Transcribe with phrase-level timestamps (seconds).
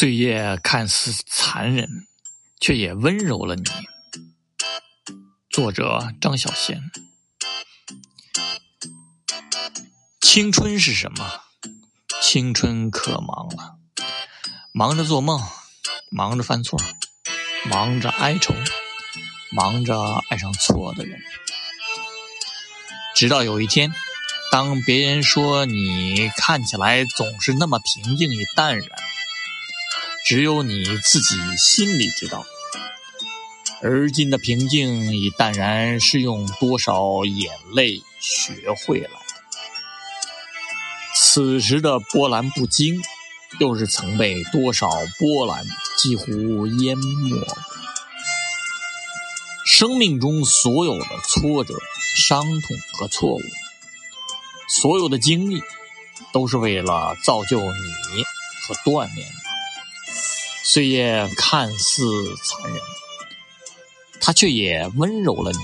[0.00, 1.86] 岁月看似残忍，
[2.58, 3.64] 却也温柔了你。
[5.50, 6.80] 作者：张小娴。
[10.22, 11.42] 青春是什么？
[12.22, 13.76] 青春可忙了，
[14.72, 15.38] 忙着做梦，
[16.10, 16.80] 忙着犯错，
[17.68, 18.54] 忙着哀愁，
[19.52, 21.20] 忙着爱上错的人。
[23.14, 23.92] 直到有一天，
[24.50, 28.88] 当别人说你看起来总是那么平静与淡然。
[30.30, 32.46] 只有你自己心里知道，
[33.82, 39.16] 而今的平静与淡然是用多少眼泪学会来的。
[41.16, 43.02] 此时的波澜不惊，
[43.58, 44.88] 又是曾被多少
[45.18, 45.66] 波澜
[45.98, 47.44] 几乎淹没。
[49.66, 51.74] 生命中所有的挫折、
[52.14, 53.40] 伤痛和错误，
[54.68, 55.60] 所有的经历，
[56.32, 58.22] 都是为了造就你
[58.62, 59.49] 和锻炼你。
[60.72, 62.04] 岁月看似
[62.44, 62.80] 残忍，
[64.20, 65.58] 它却也温柔了你。